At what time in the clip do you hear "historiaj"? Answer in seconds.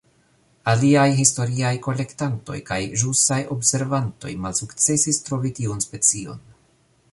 1.19-1.73